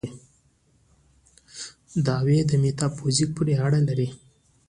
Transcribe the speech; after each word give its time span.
دعوې 2.05 2.39
میتافیزیک 2.63 3.29
پورې 3.35 3.53
اړه 3.65 3.79
لري. 3.87 4.07